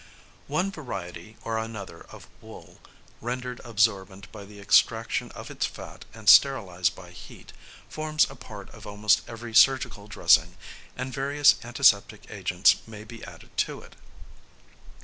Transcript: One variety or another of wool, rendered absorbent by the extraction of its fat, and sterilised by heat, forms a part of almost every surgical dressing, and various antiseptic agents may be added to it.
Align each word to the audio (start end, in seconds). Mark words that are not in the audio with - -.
One 0.47 0.71
variety 0.71 1.37
or 1.43 1.59
another 1.59 2.01
of 2.09 2.27
wool, 2.41 2.79
rendered 3.21 3.61
absorbent 3.63 4.31
by 4.31 4.45
the 4.45 4.59
extraction 4.59 5.29
of 5.33 5.51
its 5.51 5.67
fat, 5.67 6.05
and 6.11 6.27
sterilised 6.27 6.95
by 6.95 7.11
heat, 7.11 7.53
forms 7.87 8.25
a 8.27 8.35
part 8.35 8.71
of 8.71 8.87
almost 8.87 9.21
every 9.27 9.53
surgical 9.53 10.07
dressing, 10.07 10.57
and 10.97 11.13
various 11.13 11.53
antiseptic 11.63 12.31
agents 12.31 12.77
may 12.87 13.03
be 13.03 13.23
added 13.25 13.55
to 13.57 13.81
it. 13.83 13.95